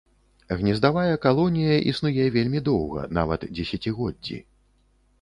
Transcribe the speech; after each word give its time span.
Гнездавая 0.61 1.17
калонія 1.25 1.75
існуе 1.93 2.23
вельмі 2.39 2.65
доўга 2.71 3.07
нават 3.21 3.41
дзесяцігоддзі. 3.55 4.37